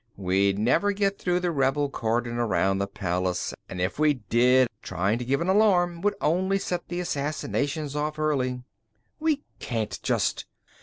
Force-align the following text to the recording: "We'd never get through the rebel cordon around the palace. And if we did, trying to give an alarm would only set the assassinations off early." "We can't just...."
"We'd 0.17 0.57
never 0.57 0.93
get 0.93 1.19
through 1.19 1.41
the 1.41 1.51
rebel 1.51 1.87
cordon 1.87 2.39
around 2.39 2.79
the 2.79 2.87
palace. 2.87 3.53
And 3.69 3.79
if 3.79 3.99
we 3.99 4.15
did, 4.15 4.67
trying 4.81 5.19
to 5.19 5.25
give 5.25 5.41
an 5.41 5.47
alarm 5.47 6.01
would 6.01 6.15
only 6.19 6.57
set 6.57 6.87
the 6.87 6.99
assassinations 6.99 7.95
off 7.95 8.17
early." 8.17 8.63
"We 9.19 9.43
can't 9.59 9.99
just...." 10.01 10.47